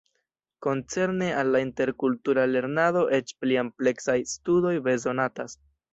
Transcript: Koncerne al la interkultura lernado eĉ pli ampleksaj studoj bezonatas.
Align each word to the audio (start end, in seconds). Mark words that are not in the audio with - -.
Koncerne 0.65 1.27
al 1.41 1.51
la 1.55 1.61
interkultura 1.65 2.45
lernado 2.55 3.03
eĉ 3.19 3.35
pli 3.43 3.61
ampleksaj 3.65 4.17
studoj 4.37 4.73
bezonatas. 4.89 5.59